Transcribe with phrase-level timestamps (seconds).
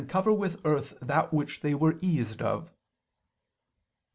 [0.09, 2.71] cover with earth that which they were eased of."